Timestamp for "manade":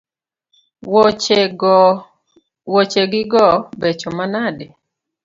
4.17-4.65